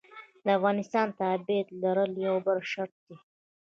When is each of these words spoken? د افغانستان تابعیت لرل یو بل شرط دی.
د 0.43 0.45
افغانستان 0.57 1.07
تابعیت 1.19 1.67
لرل 1.81 2.11
یو 2.27 2.35
بل 2.45 2.57
شرط 2.71 2.95
دی. 3.07 3.17